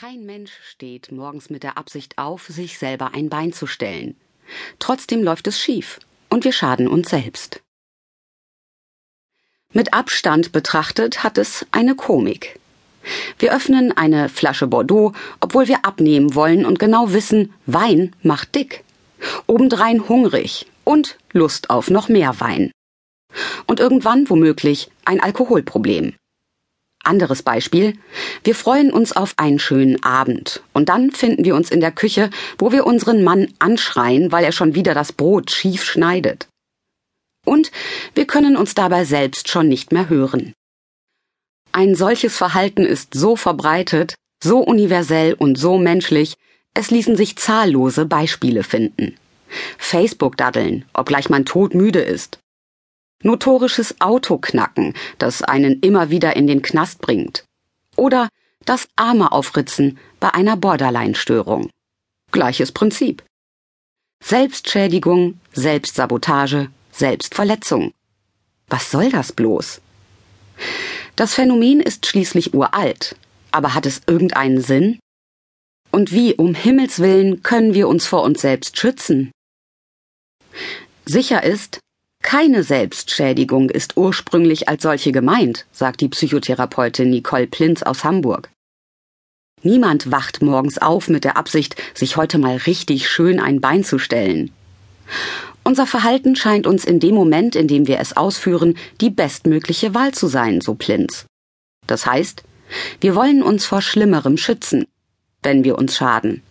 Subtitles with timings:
[0.00, 4.14] Kein Mensch steht morgens mit der Absicht auf, sich selber ein Bein zu stellen.
[4.78, 7.64] Trotzdem läuft es schief und wir schaden uns selbst.
[9.72, 12.60] Mit Abstand betrachtet hat es eine Komik.
[13.40, 18.84] Wir öffnen eine Flasche Bordeaux, obwohl wir abnehmen wollen und genau wissen, Wein macht dick.
[19.48, 22.70] Obendrein hungrig und Lust auf noch mehr Wein.
[23.66, 26.14] Und irgendwann womöglich ein Alkoholproblem.
[27.04, 27.94] Anderes Beispiel.
[28.44, 30.62] Wir freuen uns auf einen schönen Abend.
[30.72, 34.52] Und dann finden wir uns in der Küche, wo wir unseren Mann anschreien, weil er
[34.52, 36.48] schon wieder das Brot schief schneidet.
[37.46, 37.70] Und
[38.14, 40.52] wir können uns dabei selbst schon nicht mehr hören.
[41.72, 46.34] Ein solches Verhalten ist so verbreitet, so universell und so menschlich,
[46.74, 49.16] es ließen sich zahllose Beispiele finden.
[49.78, 52.38] Facebook-Daddeln, obgleich man todmüde ist.
[53.22, 57.44] Notorisches Autoknacken, das einen immer wieder in den Knast bringt.
[57.96, 58.28] Oder
[58.64, 61.70] das Arme aufritzen bei einer Borderline-Störung.
[62.30, 63.24] Gleiches Prinzip.
[64.22, 67.92] Selbstschädigung, Selbstsabotage, Selbstverletzung.
[68.68, 69.80] Was soll das bloß?
[71.16, 73.16] Das Phänomen ist schließlich uralt,
[73.50, 74.98] aber hat es irgendeinen Sinn?
[75.90, 79.32] Und wie um Himmels willen können wir uns vor uns selbst schützen?
[81.06, 81.80] Sicher ist,
[82.22, 88.50] keine Selbstschädigung ist ursprünglich als solche gemeint, sagt die Psychotherapeutin Nicole Plinz aus Hamburg.
[89.62, 93.98] Niemand wacht morgens auf mit der Absicht, sich heute mal richtig schön ein Bein zu
[93.98, 94.50] stellen.
[95.64, 100.12] Unser Verhalten scheint uns in dem Moment, in dem wir es ausführen, die bestmögliche Wahl
[100.12, 101.26] zu sein, so Plinz.
[101.86, 102.42] Das heißt,
[103.00, 104.86] wir wollen uns vor Schlimmerem schützen,
[105.42, 106.42] wenn wir uns schaden.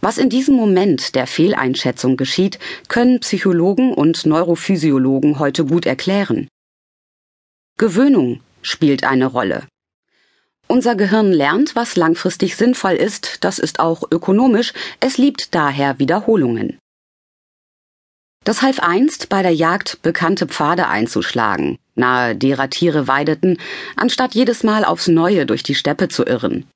[0.00, 2.58] Was in diesem Moment der Fehleinschätzung geschieht,
[2.88, 6.48] können Psychologen und Neurophysiologen heute gut erklären.
[7.78, 9.66] Gewöhnung spielt eine Rolle.
[10.66, 16.78] Unser Gehirn lernt, was langfristig sinnvoll ist, das ist auch ökonomisch, es liebt daher Wiederholungen.
[18.44, 23.58] Das half einst bei der Jagd bekannte Pfade einzuschlagen, nahe derer Tiere weideten,
[23.96, 26.66] anstatt jedes Mal aufs Neue durch die Steppe zu irren.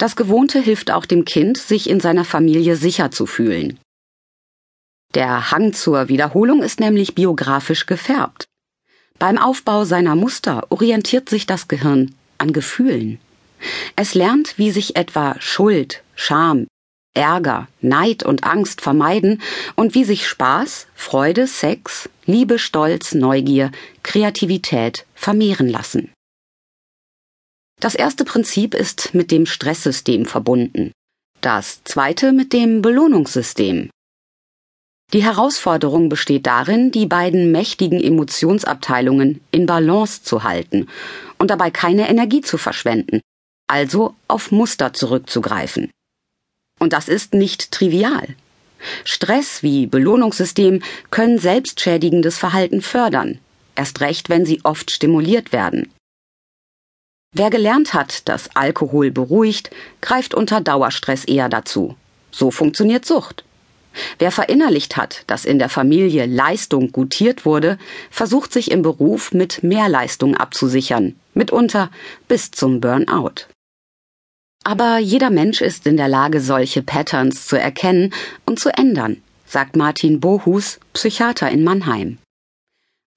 [0.00, 3.78] Das Gewohnte hilft auch dem Kind, sich in seiner Familie sicher zu fühlen.
[5.14, 8.46] Der Hang zur Wiederholung ist nämlich biografisch gefärbt.
[9.18, 13.20] Beim Aufbau seiner Muster orientiert sich das Gehirn an Gefühlen.
[13.94, 16.66] Es lernt, wie sich etwa Schuld, Scham,
[17.12, 19.42] Ärger, Neid und Angst vermeiden
[19.76, 23.70] und wie sich Spaß, Freude, Sex, Liebe, Stolz, Neugier,
[24.02, 26.10] Kreativität vermehren lassen.
[27.80, 30.92] Das erste Prinzip ist mit dem Stresssystem verbunden,
[31.40, 33.88] das zweite mit dem Belohnungssystem.
[35.14, 40.88] Die Herausforderung besteht darin, die beiden mächtigen Emotionsabteilungen in Balance zu halten
[41.38, 43.22] und dabei keine Energie zu verschwenden,
[43.66, 45.90] also auf Muster zurückzugreifen.
[46.78, 48.36] Und das ist nicht trivial.
[49.04, 53.38] Stress wie Belohnungssystem können selbstschädigendes Verhalten fördern,
[53.74, 55.90] erst recht, wenn sie oft stimuliert werden.
[57.32, 59.70] Wer gelernt hat, dass Alkohol beruhigt,
[60.00, 61.96] greift unter Dauerstress eher dazu.
[62.32, 63.44] So funktioniert Sucht.
[64.18, 67.78] Wer verinnerlicht hat, dass in der Familie Leistung gutiert wurde,
[68.10, 71.90] versucht sich im Beruf mit mehr Leistung abzusichern, mitunter
[72.28, 73.46] bis zum Burnout.
[74.62, 78.12] Aber jeder Mensch ist in der Lage, solche Patterns zu erkennen
[78.44, 82.18] und zu ändern, sagt Martin Bohus, Psychiater in Mannheim.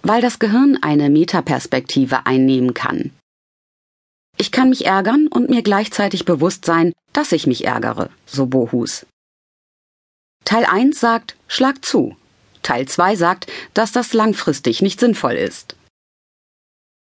[0.01, 3.11] Weil das Gehirn eine Metaperspektive einnehmen kann.
[4.43, 9.05] Ich kann mich ärgern und mir gleichzeitig bewusst sein, dass ich mich ärgere, so Bohus.
[10.43, 12.17] Teil 1 sagt, schlag zu.
[12.61, 15.77] Teil 2 sagt, dass das langfristig nicht sinnvoll ist.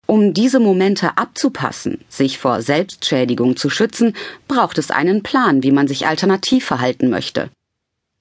[0.05, 4.15] Um diese Momente abzupassen, sich vor Selbstschädigung zu schützen,
[4.47, 7.49] braucht es einen Plan, wie man sich alternativ verhalten möchte.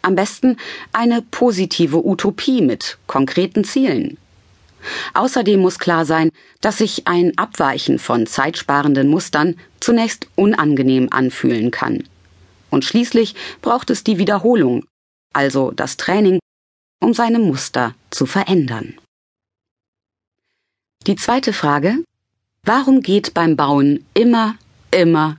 [0.00, 0.56] Am besten
[0.94, 4.16] eine positive Utopie mit konkreten Zielen.
[5.14, 6.30] Außerdem muss klar sein,
[6.60, 12.04] dass sich ein Abweichen von zeitsparenden Mustern zunächst unangenehm anfühlen kann.
[12.70, 14.84] Und schließlich braucht es die Wiederholung,
[15.32, 16.38] also das Training,
[17.00, 18.98] um seine Muster zu verändern.
[21.06, 21.98] Die zweite Frage
[22.66, 24.56] Warum geht beim Bauen immer,
[24.90, 25.36] immer,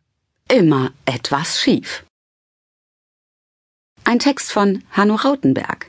[0.47, 2.06] immer etwas schief?
[4.03, 5.88] Ein Text von Hanno Rautenberg.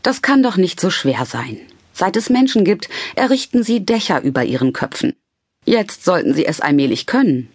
[0.00, 1.60] Das kann doch nicht so schwer sein.
[1.96, 5.16] Seit es Menschen gibt, errichten sie Dächer über ihren Köpfen.
[5.64, 7.50] Jetzt sollten sie es allmählich können.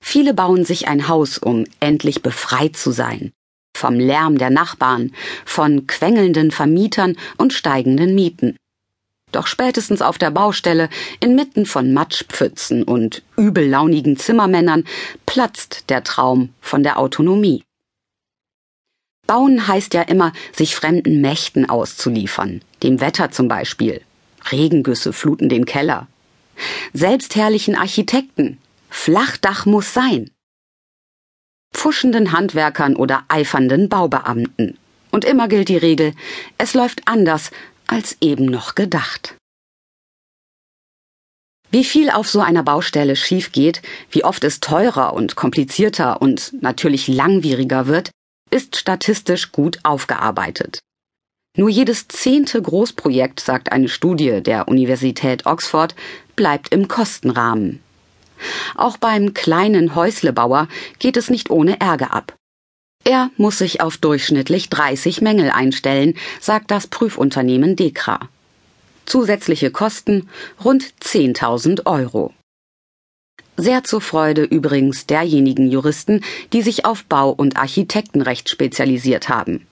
[0.00, 3.32] Viele bauen sich ein Haus, um endlich befreit zu sein.
[3.76, 5.12] Vom Lärm der Nachbarn,
[5.44, 8.56] von quengelnden Vermietern und steigenden Mieten.
[9.32, 14.84] Doch spätestens auf der Baustelle, inmitten von Matschpfützen und übellaunigen Zimmermännern,
[15.26, 17.64] platzt der Traum von der Autonomie.
[19.26, 24.02] Bauen heißt ja immer, sich fremden Mächten auszuliefern, dem Wetter zum Beispiel.
[24.52, 26.06] Regengüsse fluten den Keller.
[26.92, 28.58] Selbstherrlichen Architekten.
[28.90, 30.30] Flachdach muss sein.
[31.72, 34.78] Pfuschenden Handwerkern oder eifernden Baubeamten.
[35.10, 36.14] Und immer gilt die Regel,
[36.58, 37.50] es läuft anders,
[37.86, 39.34] als eben noch gedacht.
[41.70, 46.52] Wie viel auf so einer Baustelle schief geht, wie oft es teurer und komplizierter und
[46.62, 48.10] natürlich langwieriger wird,
[48.54, 50.78] ist statistisch gut aufgearbeitet.
[51.56, 55.94] Nur jedes zehnte Großprojekt, sagt eine Studie der Universität Oxford,
[56.36, 57.80] bleibt im Kostenrahmen.
[58.76, 60.68] Auch beim kleinen Häuslebauer
[61.00, 62.34] geht es nicht ohne Ärger ab.
[63.04, 68.28] Er muss sich auf durchschnittlich 30 Mängel einstellen, sagt das Prüfunternehmen Dekra.
[69.04, 70.28] Zusätzliche Kosten
[70.64, 72.32] rund 10.000 Euro.
[73.56, 79.66] Sehr zur Freude übrigens derjenigen Juristen, die sich auf Bau- und Architektenrecht spezialisiert haben.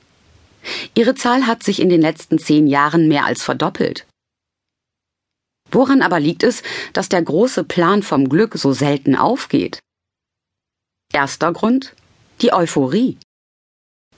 [0.95, 4.07] Ihre Zahl hat sich in den letzten zehn Jahren mehr als verdoppelt.
[5.73, 6.63] Woran aber liegt es,
[6.93, 9.81] dass der große Plan vom Glück so selten aufgeht?
[11.13, 11.95] Erster Grund
[12.41, 13.19] die Euphorie.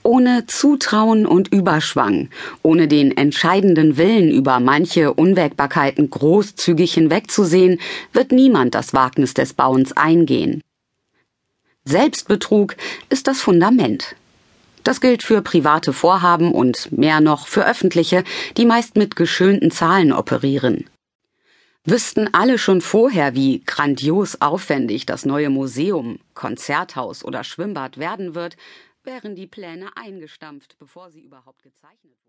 [0.05, 2.29] Ohne Zutrauen und Überschwang,
[2.61, 7.79] ohne den entscheidenden Willen über manche Unwägbarkeiten großzügig hinwegzusehen,
[8.13, 10.61] wird niemand das Wagnis des Bauens eingehen.
[11.85, 12.75] Selbstbetrug
[13.09, 14.15] ist das Fundament.
[14.83, 18.23] Das gilt für private Vorhaben und mehr noch für öffentliche,
[18.57, 20.85] die meist mit geschönten Zahlen operieren.
[21.83, 28.55] Wüssten alle schon vorher, wie grandios aufwendig das neue Museum, Konzerthaus oder Schwimmbad werden wird,
[29.05, 32.24] wären die Pläne eingestampft, bevor sie überhaupt gezeichnet